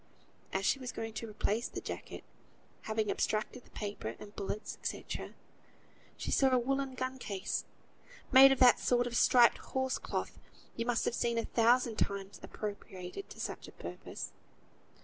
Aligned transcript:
As 0.51 0.65
she 0.65 0.79
was 0.79 0.91
going 0.91 1.13
to 1.13 1.29
replace 1.29 1.67
the 1.69 1.79
jacket, 1.79 2.23
having 2.85 3.11
abstracted 3.11 3.65
the 3.65 3.69
paper, 3.69 4.15
and 4.17 4.35
bullets, 4.35 4.79
&c., 4.81 5.05
she 6.17 6.31
saw 6.31 6.49
a 6.49 6.57
woollen 6.57 6.95
gun 6.95 7.19
case 7.19 7.65
made 8.31 8.51
of 8.51 8.57
that 8.57 8.79
sort 8.79 9.05
of 9.05 9.15
striped 9.15 9.59
horse 9.59 9.99
cloth 9.99 10.39
you 10.75 10.87
must 10.87 11.05
have 11.05 11.13
seen 11.13 11.37
a 11.37 11.45
thousand 11.45 11.97
times 11.97 12.39
appropriated 12.41 13.29
to 13.29 13.39
such 13.39 13.67
a 13.67 13.71
purpose. 13.73 14.31